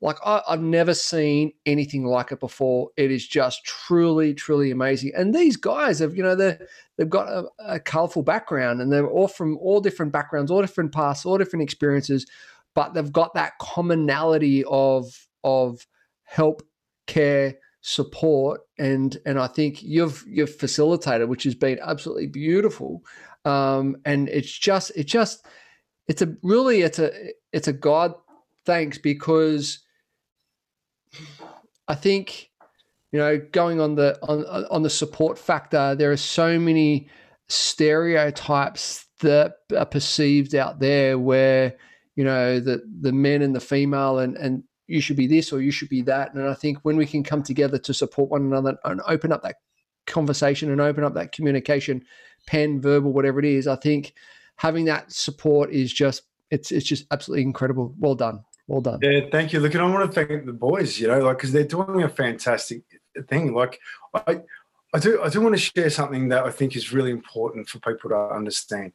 [0.00, 2.90] like I, I've never seen anything like it before.
[2.96, 5.12] It is just truly, truly amazing.
[5.16, 6.58] And these guys have, you know, they
[6.96, 10.92] they've got a, a colorful background, and they're all from all different backgrounds, all different
[10.92, 12.26] paths, all different experiences,
[12.74, 15.86] but they've got that commonality of of
[16.24, 16.62] help,
[17.06, 23.02] care, support, and and I think you've you've facilitated, which has been absolutely beautiful.
[23.44, 25.46] Um, and it's just it's just
[26.08, 27.12] it's a really it's a
[27.52, 28.14] it's a God
[28.64, 29.80] thanks because
[31.88, 32.50] I think
[33.12, 37.08] you know going on the on on the support factor there are so many
[37.48, 41.76] stereotypes that are perceived out there where
[42.16, 45.60] you know the the men and the female and and you should be this or
[45.60, 48.42] you should be that and I think when we can come together to support one
[48.42, 49.56] another and open up that
[50.06, 52.04] conversation and open up that communication
[52.46, 54.14] pen verbal whatever it is I think
[54.56, 59.20] having that support is just it's it's just absolutely incredible well done well done Yeah,
[59.30, 59.60] thank you.
[59.60, 62.08] Look, and I want to thank the boys, you know, like because they're doing a
[62.08, 62.82] fantastic
[63.28, 63.54] thing.
[63.54, 63.78] Like
[64.14, 64.40] I
[64.94, 67.78] I do I do want to share something that I think is really important for
[67.78, 68.92] people to understand.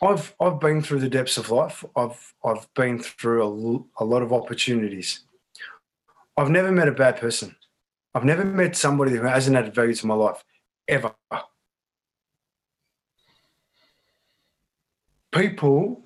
[0.00, 1.84] I've I've been through the depths of life.
[1.96, 3.42] I've I've been through
[3.98, 5.20] a, a lot of opportunities.
[6.36, 7.56] I've never met a bad person.
[8.14, 10.44] I've never met somebody who hasn't added value to my life
[10.86, 11.14] ever.
[15.32, 16.00] People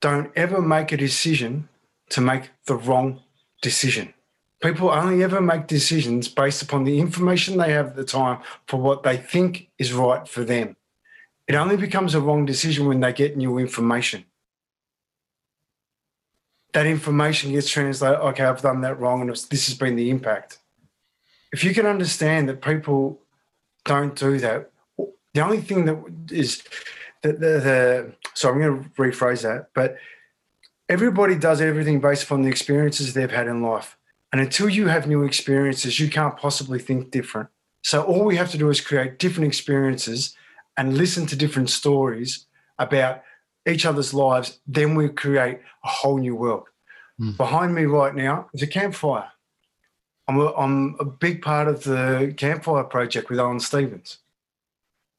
[0.00, 1.68] don't ever make a decision
[2.10, 3.22] to make the wrong
[3.62, 4.14] decision.
[4.62, 8.78] People only ever make decisions based upon the information they have at the time for
[8.80, 10.76] what they think is right for them.
[11.48, 14.24] It only becomes a wrong decision when they get new information.
[16.72, 20.58] That information gets translated, okay, I've done that wrong and this has been the impact.
[21.52, 23.20] If you can understand that people
[23.84, 24.70] don't do that,
[25.32, 26.62] the only thing that is
[27.22, 29.96] the, the, the so I'm going to rephrase that, but
[30.88, 33.96] everybody does everything based upon the experiences they've had in life.
[34.32, 37.48] And until you have new experiences, you can't possibly think different.
[37.82, 40.34] So all we have to do is create different experiences
[40.76, 42.46] and listen to different stories
[42.78, 43.22] about
[43.66, 44.58] each other's lives.
[44.66, 46.68] Then we create a whole new world.
[47.20, 47.36] Mm.
[47.36, 49.30] Behind me right now is a campfire.
[50.28, 54.18] I'm a, I'm a big part of the campfire project with Alan Stevens.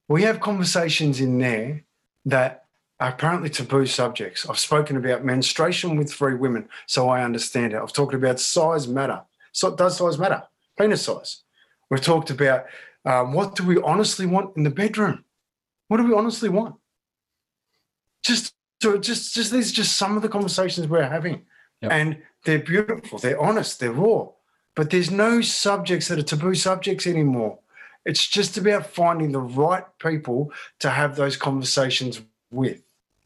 [0.09, 1.83] We have conversations in there
[2.25, 2.65] that
[2.99, 4.47] are apparently taboo subjects.
[4.49, 7.81] I've spoken about menstruation with three women, so I understand it.
[7.81, 9.21] I've talked about size matter.
[9.51, 10.43] So does size matter?
[10.77, 11.43] Penis size.
[11.89, 12.65] We've talked about
[13.05, 15.23] um, what do we honestly want in the bedroom?
[15.87, 16.75] What do we honestly want?
[18.23, 21.45] Just so just just these are just some of the conversations we're having.
[21.81, 21.91] Yep.
[21.91, 24.29] And they're beautiful, they're honest, they're raw.
[24.75, 27.59] But there's no subjects that are taboo subjects anymore.
[28.05, 32.21] It's just about finding the right people to have those conversations
[32.51, 32.81] with,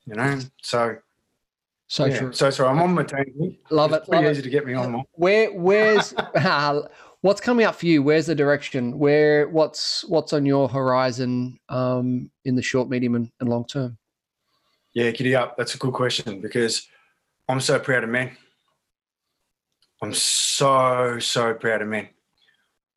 [0.05, 0.39] you know?
[0.61, 0.97] So
[1.87, 2.17] so yeah.
[2.17, 2.33] true.
[2.33, 3.59] So sorry, I'm on my maternity.
[3.69, 4.09] Love it's it.
[4.09, 4.43] Pretty love easy it.
[4.43, 5.03] to get me on.
[5.11, 6.13] Where where's
[7.21, 8.03] what's coming up for you?
[8.03, 8.97] Where's the direction?
[8.97, 13.97] Where what's what's on your horizon um, in the short, medium, and, and long term?
[14.93, 15.55] Yeah, giddy up.
[15.57, 16.87] That's a good question because
[17.47, 18.35] I'm so proud of men.
[20.01, 22.09] I'm so, so proud of men.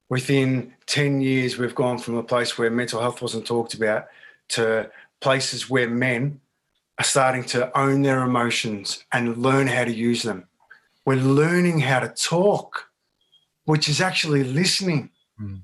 [0.08, 4.06] Within 10 years, we've gone from a place where mental health wasn't talked about
[4.50, 6.40] to places where men
[6.98, 10.46] are starting to own their emotions and learn how to use them.
[11.04, 12.88] We're learning how to talk,
[13.64, 15.10] which is actually listening.
[15.40, 15.62] Mm.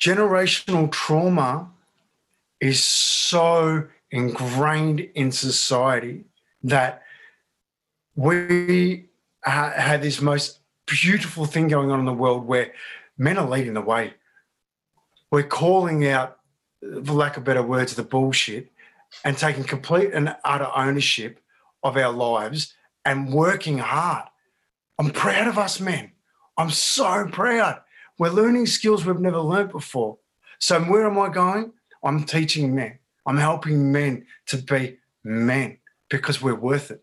[0.00, 1.70] Generational trauma
[2.60, 6.24] is so ingrained in society
[6.62, 7.02] that
[8.14, 9.06] we
[9.44, 12.72] uh, have this most beautiful thing going on in the world where
[13.18, 14.14] men are leading the way.
[15.30, 16.38] We're calling out,
[16.80, 18.70] for lack of better words, the bullshit
[19.24, 21.40] and taking complete and utter ownership
[21.82, 22.74] of our lives
[23.04, 24.28] and working hard.
[24.98, 26.12] I'm proud of us, men.
[26.56, 27.80] I'm so proud.
[28.18, 30.18] We're learning skills we've never learned before.
[30.60, 31.72] So, where am I going?
[32.02, 32.98] I'm teaching men.
[33.26, 35.78] I'm helping men to be men
[36.08, 37.02] because we're worth it.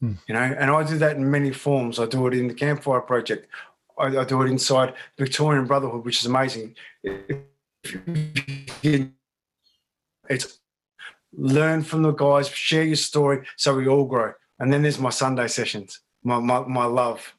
[0.00, 0.12] Hmm.
[0.28, 1.98] You know, and I do that in many forms.
[1.98, 3.48] I do it in the Campfire Project.
[3.98, 6.76] I, I do it inside Victorian Brotherhood, which is amazing.
[10.28, 10.58] It's
[11.32, 14.32] learn from the guys, share your story so we all grow.
[14.58, 17.34] And then there's my Sunday sessions, my, my, my love.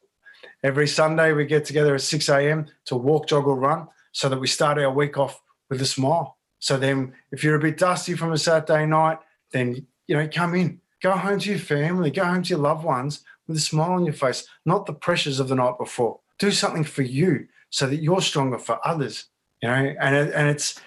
[0.64, 2.68] Every Sunday we get together at 6 a.m.
[2.86, 6.38] to walk, jog, or run so that we start our week off with a smile.
[6.60, 9.20] So then if you're a bit dusty from a Saturday night,
[9.52, 12.86] then you know, come in, Go home to your family, go home to your loved
[12.86, 16.22] ones with a smile on your face, not the pressures of the night before.
[16.40, 19.26] Do something for you so that you're stronger for others.
[19.62, 20.80] You know, and it, and it's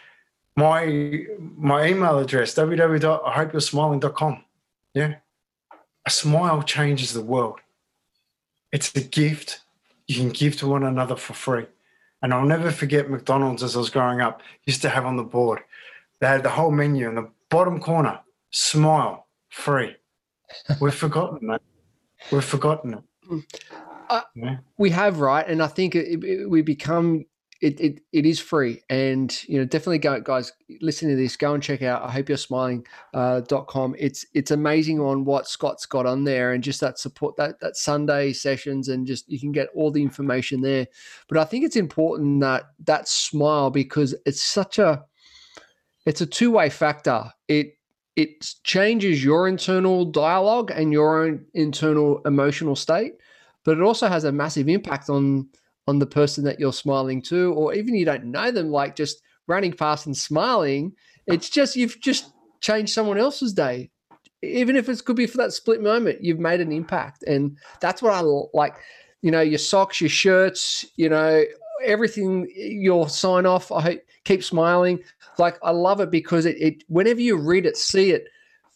[0.57, 4.45] my my email address www.ihopeyou'resmiling.com.
[4.95, 5.17] Yeah,
[6.07, 7.61] a smile changes the world.
[8.77, 9.61] It's a gift
[10.07, 11.65] you can give to one another for free.
[12.21, 15.23] And I'll never forget McDonald's as I was growing up used to have on the
[15.23, 15.61] board.
[16.21, 19.97] They had the whole menu in the bottom corner, smile, free.
[20.79, 21.63] We've forgotten that.
[22.31, 23.45] We've forgotten it.
[24.11, 24.59] Uh, yeah.
[24.77, 25.49] We have, right?
[25.49, 27.25] And I think it, it, we become
[27.63, 31.55] it, it it is free and you know definitely go guys listen to this go
[31.55, 33.95] and check out i hope you're smiling uh, .com.
[33.99, 37.77] It's it's amazing on what scott's got on there and just that support that that
[37.77, 40.87] sunday sessions and just you can get all the information there.
[41.29, 45.05] But i think it's important that that smile because it's such a
[46.07, 47.25] it's a two-way factor.
[47.49, 47.73] It
[48.15, 53.15] it changes your internal dialogue and your own internal emotional state,
[53.65, 55.49] but it also has a massive impact on
[55.87, 59.23] on the person that you're smiling to, or even you don't know them, like just
[59.47, 60.93] running past and smiling.
[61.27, 63.91] It's just you've just changed someone else's day,
[64.43, 66.23] even if it could be for that split moment.
[66.23, 68.21] You've made an impact, and that's what I
[68.55, 68.77] like.
[69.23, 71.45] You know, your socks, your shirts, you know,
[71.85, 72.49] everything.
[72.55, 73.73] Your sign off.
[73.73, 75.03] I keep smiling.
[75.39, 78.29] Like I love it because it, it whenever you read it, see it,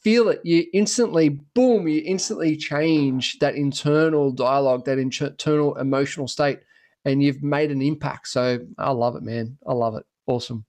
[0.02, 6.60] feel it, you instantly boom, you instantly change that internal dialogue, that internal emotional state,
[7.04, 8.28] and you've made an impact.
[8.28, 9.58] So I love it, man.
[9.66, 10.04] I love it.
[10.26, 10.64] Awesome.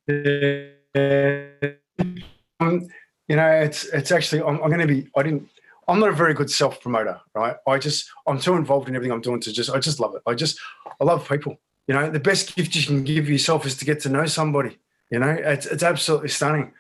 [2.59, 2.87] Um,
[3.27, 5.07] you know, it's it's actually I'm, I'm going to be.
[5.15, 5.49] I didn't.
[5.87, 7.55] I'm not a very good self promoter, right?
[7.67, 10.21] I just I'm too involved in everything I'm doing to just I just love it.
[10.27, 10.59] I just
[10.99, 11.57] I love people.
[11.87, 14.77] You know, the best gift you can give yourself is to get to know somebody.
[15.09, 16.71] You know, it's, it's absolutely stunning.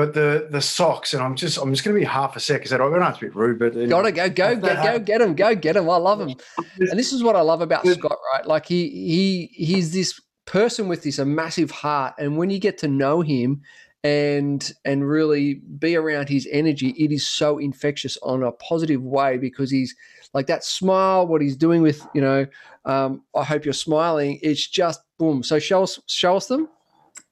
[0.00, 2.72] But the the socks, and I'm just I'm just going to be half a sec
[2.72, 3.88] I don't know it's a bit rude, but anyway.
[3.88, 5.90] gotta go go get, go get him go get him.
[5.90, 6.34] I love him,
[6.78, 8.16] and this is what I love about Scott.
[8.32, 12.58] Right, like he he he's this person with this a massive heart, and when you
[12.58, 13.60] get to know him
[14.02, 19.36] and and really be around his energy, it is so infectious on a positive way
[19.36, 19.94] because he's
[20.32, 22.46] like that smile, what he's doing with you know.
[22.86, 24.38] Um, I hope you're smiling.
[24.42, 25.42] It's just boom.
[25.42, 26.70] So show us show us them.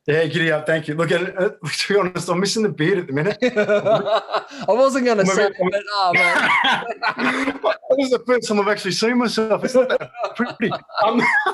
[0.08, 0.64] Yeah, giddy up.
[0.64, 0.94] Thank you.
[0.94, 1.38] Look at it.
[1.38, 3.36] Uh, to be honest, I'm missing the beard at the minute.
[3.42, 7.60] I wasn't going to say it, but oh, man.
[7.90, 9.62] this is the first time I've actually seen myself.
[9.64, 10.72] It's not that pretty.
[11.04, 11.20] Um,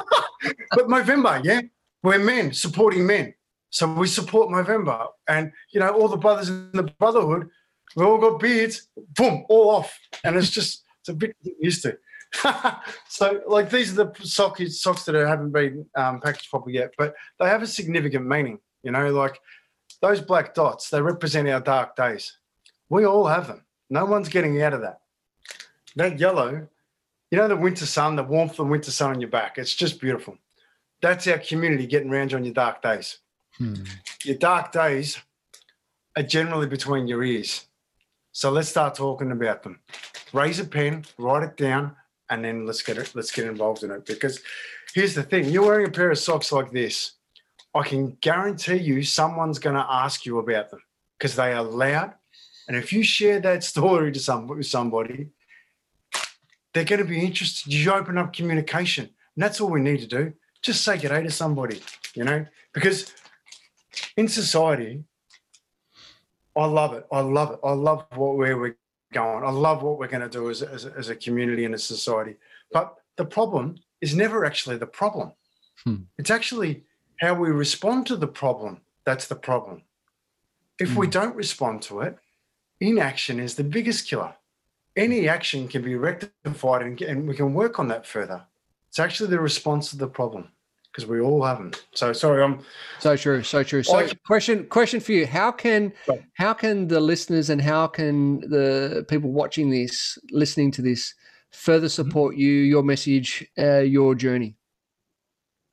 [0.71, 1.63] but Movember, yeah,
[2.05, 3.35] we're men supporting men.
[3.71, 5.09] So we support Movember.
[5.27, 7.49] And, you know, all the brothers in the brotherhood,
[7.97, 8.87] we all got beards,
[9.17, 9.99] boom, all off.
[10.23, 11.99] And it's just, it's a bit used to.
[13.09, 17.15] so, like, these are the socks, socks that haven't been um, packaged properly yet, but
[17.39, 18.59] they have a significant meaning.
[18.83, 19.41] You know, like
[20.03, 22.37] those black dots, they represent our dark days.
[22.91, 23.65] We all have them.
[23.89, 25.01] No one's getting out of that.
[25.97, 26.69] That yellow,
[27.31, 29.75] you know, the winter sun, the warmth of the winter sun on your back, it's
[29.75, 30.37] just beautiful.
[31.01, 33.19] That's our community getting around you on your dark days.
[33.59, 33.75] Hmm.
[34.25, 35.19] Your dark days
[36.17, 37.67] are generally between your ears.
[38.33, 39.81] So let's start talking about them.
[40.33, 41.95] Raise a pen, write it down,
[42.31, 43.13] and then let's get it.
[43.15, 44.07] Let's get involved in it.
[44.07, 44.41] Because
[44.95, 47.13] here's the thing: you're wearing a pair of socks like this.
[47.75, 50.81] I can guarantee you, someone's going to ask you about them
[51.19, 52.15] because they are loud.
[52.69, 55.31] And if you share that story to some with somebody,
[56.73, 57.73] they're going to be interested.
[57.73, 60.33] You open up communication, and that's all we need to do.
[60.63, 61.81] Just say good day to somebody,
[62.15, 63.13] you know, because
[64.17, 65.05] in society,
[66.57, 67.07] I love it.
[67.13, 67.59] I love it.
[67.63, 68.77] I love what where we're
[69.15, 69.45] going.
[69.45, 72.35] I love what we're going to do as, as, as a community and a society.
[72.73, 75.33] But the problem is never actually the problem.
[75.85, 76.03] Hmm.
[76.19, 76.85] It's actually
[77.21, 79.83] how we respond to the problem that's the problem.
[80.79, 80.99] If hmm.
[80.99, 82.19] we don't respond to it,
[82.81, 84.35] inaction is the biggest killer.
[84.97, 88.45] Any action can be rectified and, and we can work on that further.
[88.89, 90.49] It's actually the response to the problem
[90.95, 91.73] because we all have them.
[91.93, 92.61] So sorry, I'm
[93.01, 93.83] so true, so true.
[93.83, 95.93] So I, question question for you: How can
[96.35, 101.15] how can the listeners and how can the people watching this, listening to this,
[101.51, 102.09] further mm-hmm.
[102.09, 104.57] support you, your message, uh, your journey?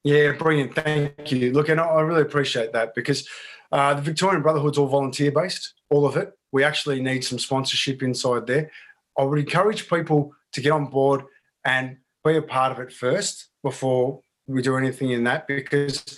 [0.04, 0.74] Yeah, brilliant.
[0.74, 1.52] Thank you.
[1.52, 3.28] Look, and I really appreciate that because
[3.72, 6.32] uh, the Victorian Brotherhood's all volunteer based, all of it.
[6.52, 8.72] We actually need some sponsorship inside there.
[9.18, 11.24] I would encourage people to get on board
[11.64, 14.22] and be a part of it first before
[14.54, 16.18] we do anything in that because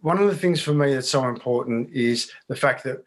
[0.00, 3.04] one of the things for me that's so important is the fact that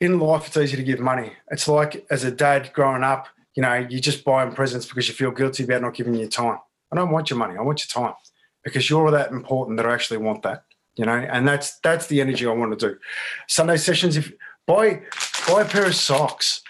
[0.00, 1.32] in life it's easy to give money.
[1.50, 5.08] It's like as a dad growing up, you know, you just buy them presents because
[5.08, 6.58] you feel guilty about not giving you time.
[6.92, 7.56] I don't want your money.
[7.58, 8.14] I want your time
[8.62, 10.64] because you're that important that I actually want that.
[10.96, 12.98] You know, and that's that's the energy I want to do.
[13.46, 14.16] Sunday sessions.
[14.16, 14.32] If
[14.66, 15.02] buy
[15.46, 16.60] buy a pair of socks,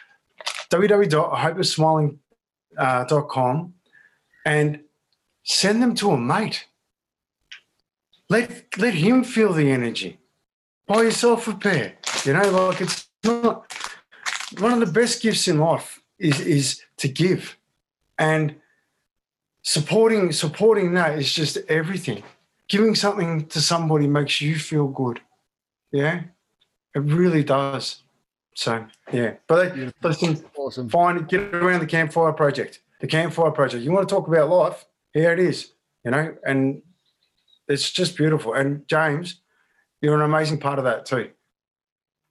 [0.70, 2.18] www.hopeyoursmiling.com,
[2.76, 3.64] uh,
[4.44, 4.80] and
[5.44, 6.66] send them to a mate
[8.28, 10.18] let let him feel the energy.
[10.86, 11.96] Buy yourself a pair.
[12.24, 13.72] You know, like it's not
[14.58, 17.56] one of the best gifts in life is is to give.
[18.18, 18.56] And
[19.62, 22.22] supporting supporting that is just everything.
[22.68, 25.20] Giving something to somebody makes you feel good.
[25.90, 26.22] Yeah.
[26.94, 28.02] It really does.
[28.54, 29.34] So yeah.
[29.46, 30.88] But listen, awesome.
[30.88, 32.80] find get around the campfire project.
[33.00, 33.84] The campfire project.
[33.84, 34.84] You want to talk about life?
[35.12, 35.72] Here it is.
[36.04, 36.82] You know, and
[37.68, 38.54] it's just beautiful.
[38.54, 39.40] And James,
[40.00, 41.30] you're an amazing part of that too.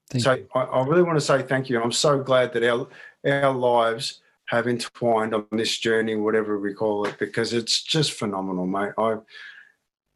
[0.09, 1.81] Thank so I, I, really want to say thank you.
[1.81, 2.88] I'm so glad that our
[3.25, 8.65] our lives have entwined on this journey, whatever we call it, because it's just phenomenal,
[8.65, 8.93] mate.
[8.97, 9.17] I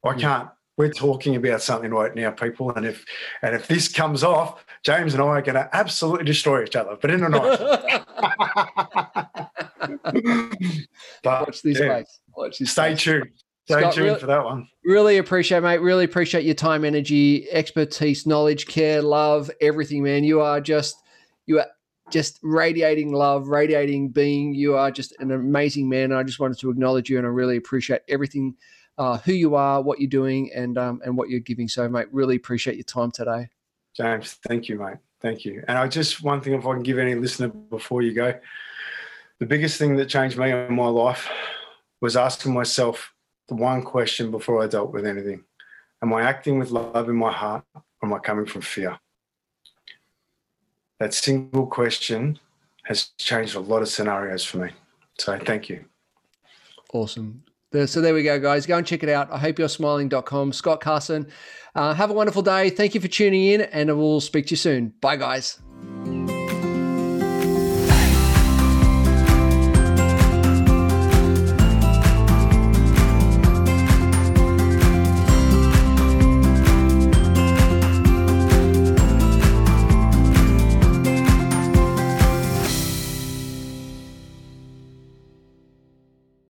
[0.05, 0.49] I can't.
[0.77, 3.03] We're talking about something right now, people, and if
[3.41, 6.97] and if this comes off, James and I are going to absolutely destroy each other,
[6.99, 7.59] but in a nice.
[11.23, 12.03] but, Watch this yeah.
[12.35, 13.03] Watch this Stay space.
[13.03, 13.29] tuned.
[13.71, 14.67] Stay Scott, tuned really, for that one.
[14.83, 15.79] Really appreciate, mate.
[15.79, 20.23] Really appreciate your time, energy, expertise, knowledge, care, love, everything, man.
[20.23, 20.95] You are just
[21.45, 21.67] you are
[22.09, 24.53] just radiating love, radiating being.
[24.53, 26.11] You are just an amazing man.
[26.11, 28.55] I just wanted to acknowledge you, and I really appreciate everything,
[28.97, 31.67] uh, who you are, what you're doing, and um, and what you're giving.
[31.67, 33.49] So, mate, really appreciate your time today.
[33.95, 34.97] James, thank you, mate.
[35.21, 35.63] Thank you.
[35.67, 38.33] And I just one thing, if I can give any listener before you go,
[39.39, 41.29] the biggest thing that changed me in my life
[42.01, 43.13] was asking myself
[43.51, 45.43] the one question before I dealt with anything
[46.01, 48.97] Am I acting with love in my heart or am I coming from fear?
[50.99, 52.39] That single question
[52.85, 54.71] has changed a lot of scenarios for me.
[55.19, 55.85] So thank you.
[56.91, 57.43] Awesome.
[57.85, 58.65] So there we go, guys.
[58.65, 59.31] Go and check it out.
[59.31, 60.53] I hope you're smiling.com.
[60.53, 61.27] Scott Carson.
[61.75, 62.71] Uh, have a wonderful day.
[62.71, 64.93] Thank you for tuning in, and we'll speak to you soon.
[65.01, 65.61] Bye, guys.